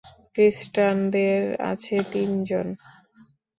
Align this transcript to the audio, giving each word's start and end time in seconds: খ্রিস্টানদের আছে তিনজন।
খ্রিস্টানদের 0.35 1.41
আছে 1.71 1.95
তিনজন। 2.11 2.67